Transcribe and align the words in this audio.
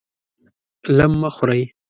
لم 0.97 1.11
مه 1.21 1.29
خورئ! 1.35 1.61